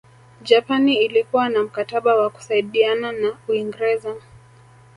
Japani 0.41 0.95
ilikuwa 1.05 1.49
na 1.49 1.63
mkataba 1.63 2.15
wa 2.15 2.29
kusaidana 2.29 3.11
na 3.11 3.37
Uingreza 3.47 4.15